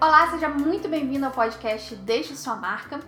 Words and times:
Olá, 0.00 0.30
seja 0.30 0.48
muito 0.48 0.88
bem-vindo 0.88 1.26
ao 1.26 1.32
podcast 1.32 1.92
Deixe 1.96 2.36
Sua 2.36 2.54
Marca. 2.54 3.00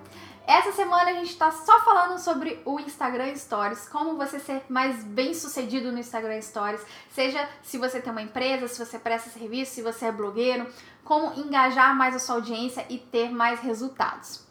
Essa 0.44 0.72
semana 0.72 1.10
a 1.10 1.14
gente 1.14 1.30
está 1.30 1.52
só 1.52 1.78
falando 1.84 2.18
sobre 2.18 2.60
o 2.64 2.80
Instagram 2.80 3.32
Stories, 3.36 3.88
como 3.88 4.16
você 4.16 4.40
ser 4.40 4.64
mais 4.68 5.04
bem 5.04 5.32
sucedido 5.32 5.92
no 5.92 6.00
Instagram 6.00 6.42
Stories, 6.42 6.84
seja 7.12 7.48
se 7.62 7.78
você 7.78 8.00
tem 8.00 8.10
uma 8.10 8.22
empresa, 8.22 8.66
se 8.66 8.84
você 8.84 8.98
presta 8.98 9.30
serviço, 9.30 9.72
se 9.72 9.82
você 9.82 10.06
é 10.06 10.12
blogueiro, 10.12 10.66
como 11.04 11.32
engajar 11.38 11.96
mais 11.96 12.16
a 12.16 12.18
sua 12.18 12.34
audiência 12.34 12.84
e 12.88 12.98
ter 12.98 13.30
mais 13.30 13.60
resultados. 13.60 14.49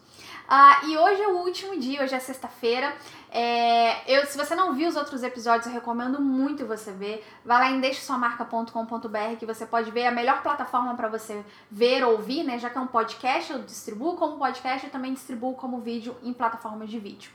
Uh, 0.49 0.87
e 0.87 0.97
hoje 0.97 1.21
é 1.21 1.27
o 1.27 1.37
último 1.37 1.79
dia, 1.79 2.01
hoje 2.01 2.15
é 2.15 2.19
sexta-feira. 2.19 2.95
É, 3.31 4.11
eu, 4.11 4.25
se 4.25 4.35
você 4.35 4.55
não 4.55 4.73
viu 4.73 4.89
os 4.89 4.95
outros 4.95 5.21
episódios, 5.21 5.67
eu 5.67 5.71
recomendo 5.73 6.19
muito 6.19 6.65
você 6.65 6.91
ver. 6.91 7.23
Vai 7.45 7.59
lá 7.59 7.69
em 7.69 7.79
deixesuamarca.com.br 7.79 9.35
que 9.37 9.45
você 9.45 9.67
pode 9.67 9.91
ver 9.91 10.07
a 10.07 10.11
melhor 10.11 10.41
plataforma 10.41 10.95
para 10.95 11.07
você 11.07 11.45
ver 11.69 12.03
ou 12.03 12.13
ouvir, 12.13 12.43
né? 12.43 12.57
Já 12.57 12.71
que 12.71 12.79
é 12.79 12.81
um 12.81 12.87
podcast, 12.87 13.53
eu 13.53 13.59
distribuo 13.59 14.15
como 14.15 14.39
podcast 14.39 14.87
e 14.87 14.89
também 14.89 15.13
distribuo 15.13 15.53
como 15.53 15.81
vídeo 15.81 16.17
em 16.23 16.33
plataformas 16.33 16.89
de 16.89 16.97
vídeo. 16.97 17.31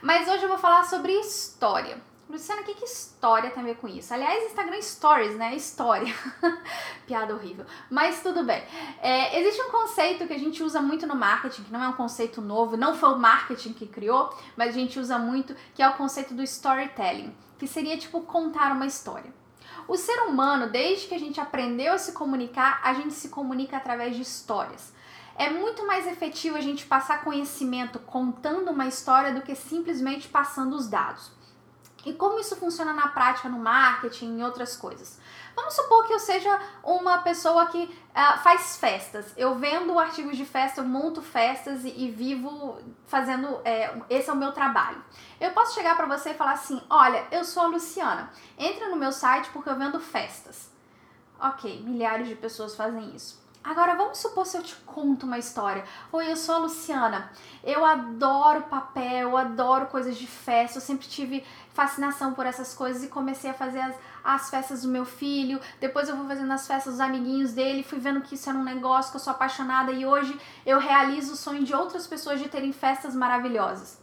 Mas 0.00 0.26
hoje 0.26 0.44
eu 0.44 0.48
vou 0.48 0.58
falar 0.58 0.84
sobre 0.84 1.12
história. 1.12 2.00
Luciana, 2.28 2.60
o 2.60 2.64
que, 2.64 2.74
que 2.74 2.84
história 2.84 3.50
tem 3.50 3.62
a 3.62 3.66
ver 3.66 3.76
com 3.76 3.88
isso? 3.88 4.12
Aliás, 4.12 4.44
Instagram 4.44 4.82
Stories, 4.82 5.34
né? 5.36 5.56
História. 5.56 6.14
Piada 7.06 7.34
horrível. 7.34 7.64
Mas 7.90 8.22
tudo 8.22 8.44
bem. 8.44 8.62
É, 9.00 9.40
existe 9.40 9.62
um 9.62 9.70
conceito 9.70 10.26
que 10.26 10.34
a 10.34 10.38
gente 10.38 10.62
usa 10.62 10.82
muito 10.82 11.06
no 11.06 11.16
marketing, 11.16 11.62
que 11.62 11.72
não 11.72 11.82
é 11.82 11.88
um 11.88 11.94
conceito 11.94 12.42
novo, 12.42 12.76
não 12.76 12.94
foi 12.94 13.14
o 13.14 13.18
marketing 13.18 13.72
que 13.72 13.86
criou, 13.86 14.28
mas 14.58 14.68
a 14.68 14.78
gente 14.78 15.00
usa 15.00 15.18
muito, 15.18 15.56
que 15.74 15.82
é 15.82 15.88
o 15.88 15.94
conceito 15.94 16.34
do 16.34 16.42
storytelling, 16.42 17.34
que 17.58 17.66
seria 17.66 17.96
tipo 17.96 18.20
contar 18.20 18.72
uma 18.72 18.86
história. 18.86 19.32
O 19.88 19.96
ser 19.96 20.20
humano, 20.24 20.68
desde 20.68 21.06
que 21.06 21.14
a 21.14 21.18
gente 21.18 21.40
aprendeu 21.40 21.94
a 21.94 21.98
se 21.98 22.12
comunicar, 22.12 22.78
a 22.84 22.92
gente 22.92 23.14
se 23.14 23.30
comunica 23.30 23.78
através 23.78 24.14
de 24.14 24.20
histórias. 24.20 24.92
É 25.34 25.48
muito 25.48 25.86
mais 25.86 26.06
efetivo 26.06 26.58
a 26.58 26.60
gente 26.60 26.84
passar 26.84 27.24
conhecimento 27.24 27.98
contando 28.00 28.70
uma 28.70 28.86
história 28.86 29.32
do 29.32 29.40
que 29.40 29.54
simplesmente 29.54 30.28
passando 30.28 30.76
os 30.76 30.88
dados. 30.88 31.37
E 32.06 32.12
como 32.12 32.38
isso 32.38 32.56
funciona 32.56 32.92
na 32.92 33.08
prática 33.08 33.48
no 33.48 33.58
marketing 33.58 34.38
e 34.38 34.42
outras 34.44 34.76
coisas? 34.76 35.18
Vamos 35.54 35.74
supor 35.74 36.06
que 36.06 36.12
eu 36.12 36.20
seja 36.20 36.60
uma 36.84 37.18
pessoa 37.18 37.66
que 37.66 37.82
uh, 37.82 38.38
faz 38.42 38.76
festas. 38.76 39.32
Eu 39.36 39.56
vendo 39.56 39.98
artigos 39.98 40.36
de 40.36 40.44
festa, 40.44 40.80
eu 40.80 40.84
monto 40.84 41.20
festas 41.20 41.84
e, 41.84 41.88
e 41.88 42.10
vivo 42.10 42.78
fazendo. 43.06 43.60
É, 43.64 44.00
esse 44.08 44.30
é 44.30 44.32
o 44.32 44.36
meu 44.36 44.52
trabalho. 44.52 45.02
Eu 45.40 45.50
posso 45.50 45.74
chegar 45.74 45.96
para 45.96 46.06
você 46.06 46.30
e 46.30 46.34
falar 46.34 46.52
assim: 46.52 46.80
olha, 46.88 47.26
eu 47.32 47.42
sou 47.42 47.64
a 47.64 47.66
Luciana. 47.66 48.30
Entra 48.56 48.88
no 48.88 48.96
meu 48.96 49.10
site 49.10 49.50
porque 49.50 49.68
eu 49.68 49.76
vendo 49.76 49.98
festas. 49.98 50.70
Ok, 51.40 51.82
milhares 51.82 52.28
de 52.28 52.36
pessoas 52.36 52.76
fazem 52.76 53.14
isso. 53.14 53.47
Agora 53.62 53.96
vamos 53.96 54.18
supor 54.18 54.46
se 54.46 54.56
eu 54.56 54.62
te 54.62 54.74
conto 54.86 55.26
uma 55.26 55.38
história. 55.38 55.84
Oi, 56.12 56.30
eu 56.30 56.36
sou 56.36 56.54
a 56.54 56.58
Luciana. 56.58 57.30
Eu 57.62 57.84
adoro 57.84 58.62
papel, 58.62 59.30
eu 59.30 59.36
adoro 59.36 59.86
coisas 59.86 60.16
de 60.16 60.26
festa. 60.26 60.78
Eu 60.78 60.82
sempre 60.82 61.06
tive 61.06 61.44
fascinação 61.74 62.34
por 62.34 62.46
essas 62.46 62.72
coisas 62.72 63.02
e 63.02 63.08
comecei 63.08 63.50
a 63.50 63.54
fazer 63.54 63.80
as, 63.80 63.96
as 64.24 64.48
festas 64.48 64.82
do 64.82 64.88
meu 64.88 65.04
filho. 65.04 65.60
Depois 65.80 66.08
eu 66.08 66.16
vou 66.16 66.26
fazendo 66.26 66.52
as 66.52 66.66
festas 66.66 66.94
dos 66.94 67.00
amiguinhos 67.00 67.52
dele. 67.52 67.82
Fui 67.82 67.98
vendo 67.98 68.22
que 68.22 68.36
isso 68.36 68.48
era 68.48 68.58
um 68.58 68.64
negócio 68.64 69.10
que 69.10 69.16
eu 69.16 69.20
sou 69.20 69.32
apaixonada 69.32 69.92
e 69.92 70.06
hoje 70.06 70.38
eu 70.64 70.78
realizo 70.78 71.32
o 71.32 71.36
sonho 71.36 71.64
de 71.64 71.74
outras 71.74 72.06
pessoas 72.06 72.40
de 72.40 72.48
terem 72.48 72.72
festas 72.72 73.14
maravilhosas. 73.14 73.98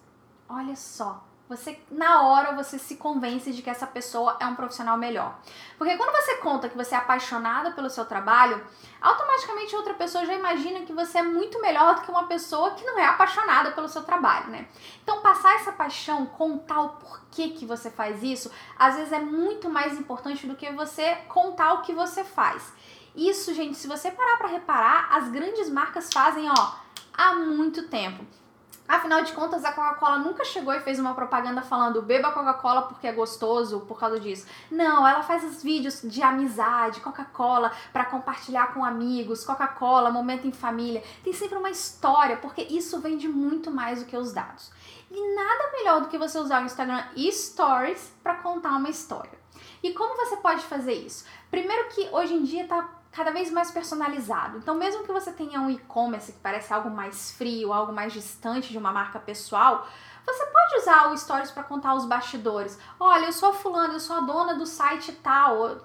Olha 0.47 0.75
só, 0.75 1.25
você 1.47 1.79
na 1.91 2.23
hora 2.23 2.55
você 2.55 2.79
se 2.79 2.95
convence 2.95 3.51
de 3.51 3.61
que 3.61 3.69
essa 3.69 3.85
pessoa 3.85 4.35
é 4.39 4.45
um 4.45 4.55
profissional 4.55 4.97
melhor. 4.97 5.37
Porque 5.77 5.95
quando 5.95 6.11
você 6.11 6.37
conta 6.37 6.67
que 6.67 6.77
você 6.77 6.95
é 6.95 6.97
apaixonada 6.97 7.71
pelo 7.71 7.89
seu 7.89 8.05
trabalho, 8.05 8.63
automaticamente 8.99 9.75
outra 9.75 9.93
pessoa 9.93 10.25
já 10.25 10.33
imagina 10.33 10.81
que 10.81 10.93
você 10.93 11.19
é 11.19 11.23
muito 11.23 11.61
melhor 11.61 11.95
do 11.95 12.01
que 12.01 12.09
uma 12.09 12.25
pessoa 12.25 12.71
que 12.71 12.83
não 12.83 12.97
é 12.97 13.05
apaixonada 13.05 13.71
pelo 13.71 13.87
seu 13.87 14.03
trabalho, 14.03 14.49
né? 14.49 14.67
Então 15.03 15.21
passar 15.21 15.55
essa 15.55 15.71
paixão, 15.71 16.25
contar 16.25 16.81
o 16.81 16.89
porquê 16.89 17.49
que 17.49 17.65
você 17.65 17.91
faz 17.91 18.23
isso, 18.23 18.51
às 18.77 18.95
vezes 18.95 19.13
é 19.13 19.19
muito 19.19 19.69
mais 19.69 19.99
importante 19.99 20.47
do 20.47 20.55
que 20.55 20.71
você 20.71 21.15
contar 21.27 21.73
o 21.73 21.81
que 21.81 21.93
você 21.93 22.23
faz. 22.23 22.73
Isso, 23.15 23.53
gente, 23.53 23.77
se 23.77 23.87
você 23.87 24.11
parar 24.11 24.37
para 24.37 24.49
reparar, 24.49 25.15
as 25.15 25.29
grandes 25.29 25.69
marcas 25.69 26.11
fazem, 26.11 26.49
ó, 26.49 26.71
há 27.13 27.35
muito 27.35 27.87
tempo. 27.87 28.25
Afinal 28.87 29.23
de 29.23 29.33
contas, 29.33 29.65
a 29.65 29.71
Coca-Cola 29.71 30.19
nunca 30.19 30.45
chegou 30.45 30.71
e 30.71 30.79
fez 30.79 30.99
uma 30.99 31.15
propaganda 31.15 31.63
falando 31.63 32.03
beba 32.03 32.31
Coca-Cola 32.31 32.83
porque 32.83 33.07
é 33.07 33.11
gostoso 33.11 33.79
por 33.81 33.99
causa 33.99 34.19
disso. 34.19 34.45
Não, 34.69 35.07
ela 35.07 35.23
faz 35.23 35.43
os 35.43 35.63
vídeos 35.63 36.01
de 36.03 36.21
amizade, 36.21 37.01
Coca-Cola 37.01 37.71
para 37.91 38.05
compartilhar 38.05 38.73
com 38.73 38.85
amigos, 38.85 39.43
Coca-Cola, 39.43 40.11
momento 40.11 40.45
em 40.45 40.51
família. 40.51 41.03
Tem 41.23 41.33
sempre 41.33 41.57
uma 41.57 41.71
história, 41.71 42.37
porque 42.37 42.61
isso 42.61 42.99
vende 42.99 43.27
muito 43.27 43.71
mais 43.71 43.99
do 43.99 44.05
que 44.05 44.15
os 44.15 44.31
dados. 44.31 44.71
E 45.09 45.35
nada 45.35 45.71
melhor 45.71 46.01
do 46.01 46.07
que 46.07 46.17
você 46.17 46.37
usar 46.37 46.61
o 46.61 46.65
Instagram 46.65 47.03
Stories 47.31 48.13
para 48.21 48.35
contar 48.35 48.71
uma 48.71 48.89
história. 48.89 49.45
E 49.81 49.93
como 49.93 50.15
você 50.15 50.37
pode 50.37 50.63
fazer 50.63 50.93
isso? 50.93 51.25
Primeiro 51.49 51.89
que 51.89 52.09
hoje 52.11 52.33
em 52.33 52.43
dia 52.43 52.67
tá 52.67 52.87
cada 53.15 53.31
vez 53.31 53.49
mais 53.49 53.71
personalizado. 53.71 54.57
Então, 54.57 54.75
mesmo 54.75 55.03
que 55.03 55.11
você 55.11 55.31
tenha 55.31 55.61
um 55.61 55.69
e-commerce 55.69 56.33
que 56.33 56.39
parece 56.39 56.73
algo 56.73 56.89
mais 56.89 57.31
frio, 57.31 57.71
algo 57.71 57.93
mais 57.93 58.11
distante 58.11 58.71
de 58.71 58.77
uma 58.77 58.91
marca 58.91 59.19
pessoal, 59.19 59.87
você 60.25 60.45
pode 60.47 60.75
usar 60.81 61.11
o 61.11 61.17
Stories 61.17 61.51
para 61.51 61.63
contar 61.63 61.95
os 61.95 62.05
bastidores. 62.05 62.77
Olha, 62.99 63.25
eu 63.25 63.31
sou 63.31 63.49
a 63.49 63.53
fulana, 63.53 63.93
eu 63.93 63.99
sou 64.01 64.17
a 64.17 64.19
dona 64.19 64.55
do 64.55 64.65
site 64.65 65.13
tal. 65.23 65.77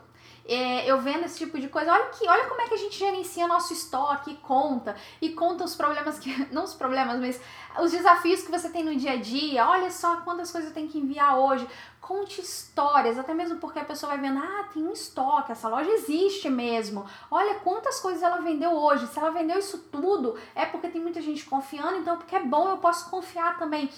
É, 0.53 0.85
eu 0.85 1.01
vendo 1.01 1.25
esse 1.27 1.39
tipo 1.39 1.61
de 1.61 1.69
coisa. 1.69 1.93
Olha 1.93 2.07
aqui, 2.07 2.29
olha 2.29 2.49
como 2.49 2.61
é 2.61 2.67
que 2.67 2.75
a 2.75 2.77
gente 2.77 2.99
gerencia 2.99 3.47
nosso 3.47 3.73
estoque, 3.73 4.35
conta 4.39 4.97
e 5.23 5.29
conta 5.29 5.63
os 5.63 5.77
problemas 5.77 6.19
que 6.19 6.29
não 6.53 6.65
os 6.65 6.75
problemas, 6.75 7.21
mas 7.21 7.41
os 7.79 7.93
desafios 7.93 8.43
que 8.43 8.51
você 8.51 8.69
tem 8.69 8.83
no 8.83 8.97
dia 8.97 9.13
a 9.13 9.17
dia. 9.17 9.65
Olha 9.69 9.89
só 9.93 10.17
quantas 10.23 10.51
coisas 10.51 10.71
eu 10.71 10.75
tenho 10.75 10.89
que 10.89 10.99
enviar 10.99 11.39
hoje. 11.39 11.65
Conte 12.01 12.41
histórias, 12.41 13.17
até 13.17 13.33
mesmo 13.33 13.59
porque 13.59 13.79
a 13.79 13.85
pessoa 13.85 14.11
vai 14.11 14.21
vendo, 14.21 14.41
ah, 14.41 14.69
tem 14.75 14.83
um 14.83 14.93
estoque, 14.93 15.53
essa 15.53 15.69
loja 15.69 15.89
existe 15.93 16.51
mesmo. 16.51 17.07
Olha 17.31 17.61
quantas 17.61 18.01
coisas 18.01 18.21
ela 18.21 18.39
vendeu 18.39 18.73
hoje. 18.73 19.07
Se 19.07 19.21
ela 19.21 19.31
vendeu 19.31 19.57
isso 19.57 19.79
tudo, 19.93 20.37
é 20.57 20.67
porque 20.67 20.89
tem 20.89 21.01
muita 21.01 21.23
gente 21.23 21.45
confiando, 21.45 21.99
então 21.99 22.17
porque 22.17 22.35
é 22.35 22.43
bom, 22.43 22.69
eu 22.69 22.79
posso 22.79 23.09
confiar 23.09 23.57
também. 23.57 23.89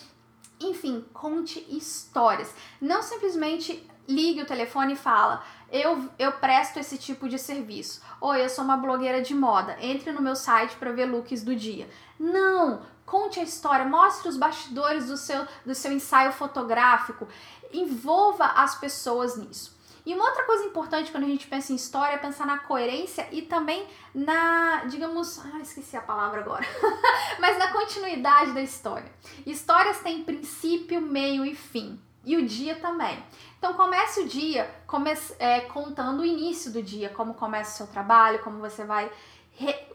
Enfim, 0.60 1.02
conte 1.14 1.64
histórias. 1.74 2.54
Não 2.78 3.02
simplesmente 3.02 3.90
ligue 4.08 4.42
o 4.42 4.46
telefone 4.46 4.94
e 4.94 4.96
fala: 4.96 5.42
eu, 5.70 6.08
eu 6.18 6.32
presto 6.32 6.78
esse 6.78 6.98
tipo 6.98 7.28
de 7.28 7.38
serviço. 7.38 8.02
Ou 8.20 8.34
eu 8.34 8.48
sou 8.48 8.62
uma 8.62 8.76
blogueira 8.76 9.22
de 9.22 9.34
moda, 9.34 9.76
entre 9.80 10.12
no 10.12 10.20
meu 10.20 10.36
site 10.36 10.76
para 10.76 10.92
ver 10.92 11.06
looks 11.06 11.42
do 11.42 11.56
dia. 11.56 11.88
Não! 12.20 12.82
Conte 13.06 13.40
a 13.40 13.42
história, 13.42 13.84
mostre 13.84 14.28
os 14.28 14.36
bastidores 14.36 15.06
do 15.06 15.16
seu, 15.16 15.46
do 15.66 15.74
seu 15.74 15.92
ensaio 15.92 16.32
fotográfico, 16.32 17.26
envolva 17.72 18.46
as 18.46 18.76
pessoas 18.76 19.36
nisso. 19.36 19.76
E 20.04 20.14
uma 20.14 20.26
outra 20.26 20.44
coisa 20.44 20.64
importante 20.64 21.10
quando 21.12 21.24
a 21.24 21.28
gente 21.28 21.46
pensa 21.46 21.72
em 21.72 21.76
história 21.76 22.14
é 22.14 22.18
pensar 22.18 22.46
na 22.46 22.58
coerência 22.58 23.26
e 23.30 23.42
também 23.42 23.86
na, 24.14 24.84
digamos, 24.86 25.38
ah, 25.38 25.60
esqueci 25.60 25.96
a 25.96 26.00
palavra 26.00 26.40
agora, 26.40 26.66
mas 27.38 27.58
na 27.58 27.72
continuidade 27.72 28.52
da 28.52 28.60
história. 28.60 29.10
Histórias 29.46 30.00
têm 30.00 30.24
princípio, 30.24 31.00
meio 31.00 31.44
e 31.44 31.54
fim. 31.54 32.00
E 32.24 32.36
o 32.36 32.46
dia 32.46 32.76
também. 32.76 33.22
Então 33.58 33.74
comece 33.74 34.20
o 34.20 34.28
dia 34.28 34.70
comece, 34.86 35.34
é, 35.38 35.62
contando 35.62 36.20
o 36.20 36.24
início 36.24 36.70
do 36.70 36.82
dia, 36.82 37.08
como 37.08 37.32
começa 37.32 37.72
o 37.72 37.76
seu 37.78 37.86
trabalho, 37.86 38.40
como 38.40 38.58
você 38.58 38.84
vai, 38.84 39.10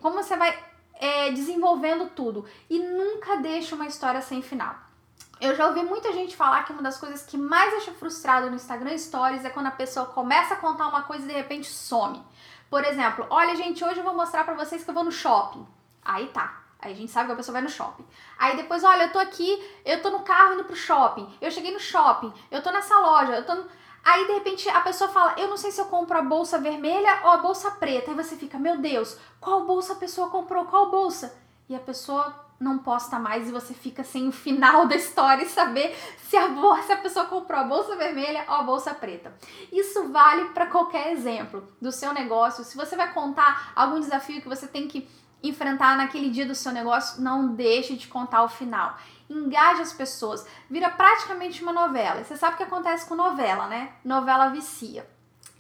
como 0.02 0.16
você 0.16 0.36
vai 0.36 0.58
é, 0.96 1.32
desenvolvendo 1.32 2.10
tudo. 2.10 2.46
E 2.68 2.80
nunca 2.80 3.38
deixe 3.38 3.76
uma 3.76 3.86
história 3.86 4.22
sem 4.22 4.42
final. 4.42 4.76
Eu 5.40 5.56
já 5.56 5.68
ouvi 5.68 5.84
muita 5.84 6.12
gente 6.14 6.36
falar 6.36 6.64
que 6.64 6.74
uma 6.74 6.82
das 6.82 7.00
coisas 7.00 7.22
que 7.24 7.38
mais 7.38 7.72
deixa 7.72 7.92
frustrado 7.92 8.50
no 8.50 8.56
Instagram 8.56 8.98
Stories 8.98 9.46
é 9.46 9.52
quando 9.52 9.68
a 9.68 9.72
pessoa 9.72 10.08
começa 10.08 10.56
a 10.56 10.58
contar 10.58 10.88
uma 10.88 11.04
coisa 11.04 11.26
e 11.26 11.28
de 11.28 11.34
repente 11.34 11.68
some. 11.68 12.24
Por 12.72 12.84
exemplo, 12.84 13.26
olha 13.30 13.56
gente, 13.56 13.86
hoje 13.86 14.00
eu 14.00 14.04
vou 14.04 14.16
mostrar 14.16 14.44
pra 14.44 14.56
vocês 14.56 14.84
que 14.84 14.90
eu 14.90 14.96
vou 14.96 15.04
no 15.04 15.12
shopping. 15.12 15.66
Aí 16.04 16.28
tá, 16.30 16.64
Aí 16.80 16.94
a 16.94 16.96
gente 16.96 17.12
sabe 17.12 17.28
que 17.28 17.34
a 17.34 17.36
pessoa 17.36 17.54
vai 17.54 17.62
no 17.62 17.70
shopping. 17.70 18.06
Aí 18.38 18.56
depois, 18.56 18.84
olha, 18.84 19.04
eu 19.04 19.12
tô 19.12 19.20
aqui, 19.20 19.64
eu 19.84 20.02
tô 20.02 20.10
no 20.10 20.20
carro 20.20 20.54
indo 20.54 20.64
pro 20.64 20.76
shopping. 20.76 21.28
Eu 21.42 21.50
cheguei 21.50 21.72
no 21.72 21.80
shopping, 21.80 22.32
eu 22.52 22.62
tô 22.62 22.72
nessa 22.72 22.98
loja, 23.00 23.34
eu 23.34 23.46
tô. 23.46 23.56
No... 23.56 23.66
Aí 24.04 24.26
de 24.26 24.34
repente 24.34 24.70
a 24.70 24.82
pessoa 24.82 25.10
fala: 25.10 25.36
Eu 25.38 25.48
não 25.48 25.58
sei 25.58 25.72
se 25.72 25.82
eu 25.82 25.86
compro 25.86 26.18
a 26.18 26.22
bolsa 26.22 26.60
vermelha 26.60 27.22
ou 27.24 27.32
a 27.32 27.38
bolsa 27.38 27.72
preta. 27.72 28.12
Aí 28.12 28.16
você 28.16 28.36
fica: 28.36 28.60
Meu 28.60 28.78
Deus, 28.78 29.18
qual 29.40 29.66
bolsa 29.66 29.94
a 29.94 29.98
pessoa 29.98 30.30
comprou? 30.30 30.66
Qual 30.66 30.92
bolsa? 30.92 31.36
E 31.68 31.76
a 31.76 31.80
pessoa 31.80 32.48
não 32.60 32.80
posta 32.80 33.20
mais 33.20 33.48
e 33.48 33.52
você 33.52 33.74
fica 33.74 34.04
sem 34.04 34.28
o 34.28 34.32
final 34.32 34.88
da 34.88 34.96
história 34.96 35.44
e 35.44 35.50
saber 35.50 35.96
se 36.18 36.36
a, 36.36 36.48
bolsa, 36.48 36.84
se 36.84 36.92
a 36.92 36.98
pessoa 36.98 37.26
comprou 37.26 37.60
a 37.60 37.64
bolsa 37.64 37.96
vermelha 37.96 38.46
ou 38.48 38.56
a 38.56 38.64
bolsa 38.64 38.94
preta. 38.94 39.34
Isso 39.72 40.10
vale 40.10 40.46
para 40.50 40.68
qualquer 40.68 41.12
exemplo 41.12 41.68
do 41.82 41.92
seu 41.92 42.14
negócio. 42.14 42.64
Se 42.64 42.76
você 42.76 42.96
vai 42.96 43.14
contar 43.14 43.72
algum 43.76 44.00
desafio 44.00 44.42
que 44.42 44.50
você 44.50 44.68
tem 44.68 44.88
que 44.88 45.08
enfrentar 45.44 45.98
naquele 45.98 46.30
dia 46.30 46.46
do 46.46 46.56
seu 46.56 46.72
negócio, 46.72 47.22
não 47.22 47.56
deixe 47.56 47.96
de 47.96 48.08
contar 48.08 48.44
o 48.44 48.50
final 48.50 48.98
engaja 49.30 49.82
as 49.82 49.94
pessoas, 49.94 50.46
vira 50.70 50.90
praticamente 50.90 51.62
uma 51.62 51.74
novela. 51.74 52.24
Você 52.24 52.38
sabe 52.38 52.54
o 52.54 52.58
que 52.58 52.64
acontece 52.64 53.08
com 53.08 53.16
novela, 53.16 53.68
né? 53.68 53.92
Novela 54.04 54.50
vicia. 54.50 55.08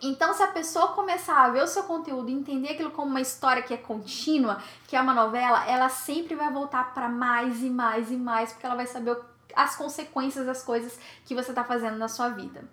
Então, 0.02 0.34
se 0.34 0.44
a 0.44 0.48
pessoa 0.48 0.90
começar 0.90 1.44
a 1.44 1.50
ver 1.50 1.64
o 1.64 1.68
seu 1.68 1.84
conteúdo 1.84 2.30
e 2.30 2.34
entender 2.34 2.74
aquilo 2.74 2.92
como 2.92 3.10
uma 3.10 3.22
história 3.22 3.64
que 3.64 3.74
é 3.74 3.78
contínua, 3.78 4.62
que 4.88 4.96
é 4.96 5.02
uma 5.02 5.14
novela, 5.14 5.66
ela 5.68 5.90
sempre 5.90 6.36
vai 6.36 6.52
voltar 6.52 6.94
para 6.94 7.10
mais 7.10 7.64
e 7.64 7.70
mais 7.70 8.12
e 8.12 8.16
mais, 8.16 8.52
porque 8.52 8.66
ela 8.66 8.76
vai 8.76 8.86
saber 8.86 9.18
as 9.56 9.76
consequências 9.76 10.46
das 10.46 10.64
coisas 10.64 11.00
que 11.26 11.34
você 11.34 11.50
está 11.50 11.64
fazendo 11.64 11.98
na 11.98 12.08
sua 12.08 12.30
vida. 12.30 12.64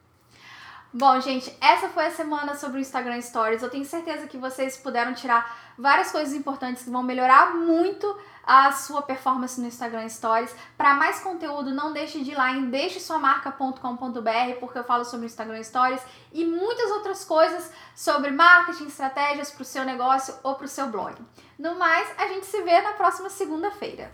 Bom, 0.97 1.21
gente, 1.21 1.53
essa 1.61 1.89
foi 1.89 2.07
a 2.07 2.11
semana 2.13 2.55
sobre 2.55 2.79
o 2.79 2.81
Instagram 2.81 3.21
Stories. 3.21 3.65
Eu 3.65 3.69
tenho 3.69 3.85
certeza 3.85 4.29
que 4.29 4.39
vocês 4.39 4.77
puderam 4.77 5.13
tirar 5.13 5.75
várias 5.77 6.13
coisas 6.13 6.33
importantes 6.33 6.85
que 6.85 6.91
vão 6.91 7.03
melhorar 7.03 7.57
muito 7.57 8.17
a 8.45 8.71
sua 8.71 9.03
performance 9.03 9.61
no 9.61 9.67
Instagram 9.67 10.09
Stories. 10.09 10.55
Para 10.79 10.95
mais 10.95 11.19
conteúdo, 11.19 11.75
não 11.75 11.93
deixe 11.93 12.23
de 12.23 12.31
ir 12.31 12.37
lá 12.37 12.53
em 12.53 12.71
deixesuamarca.com.br, 12.71 14.61
porque 14.61 14.79
eu 14.79 14.85
falo 14.85 15.05
sobre 15.05 15.27
o 15.27 15.31
Instagram 15.31 15.65
Stories 15.65 16.01
e 16.33 16.45
muitas 16.45 16.89
outras 16.93 17.25
coisas 17.25 17.73
sobre 17.97 18.31
marketing, 18.31 18.87
estratégias 18.87 19.51
para 19.51 19.63
o 19.63 19.65
seu 19.65 19.85
negócio 19.85 20.33
ou 20.45 20.55
para 20.55 20.67
o 20.67 20.69
seu 20.69 20.87
blog. 20.87 21.17
No 21.59 21.75
mais, 21.77 22.09
a 22.17 22.29
gente 22.29 22.47
se 22.47 22.63
vê 22.63 22.81
na 22.81 22.93
próxima 22.93 23.29
segunda-feira. 23.29 24.13